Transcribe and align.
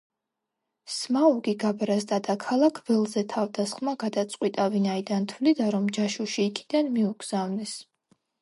სმაუგი 0.93 1.53
გაბრაზდა 1.63 2.19
და 2.29 2.35
ქალაქ 2.45 2.81
ველზე 2.87 3.23
თავდასხმა 3.35 3.95
გადაწყვიტა, 4.05 4.65
ვინაიდან 4.77 5.29
თვლიდა, 5.35 5.69
რომ 5.77 5.89
ჯაშუში 5.99 6.47
იქიდან 6.53 6.91
მიუგზავნეს. 6.97 7.81